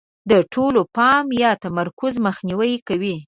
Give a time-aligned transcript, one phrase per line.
[0.31, 3.15] د ټول پام یا تمرکز مخنیوی کوي.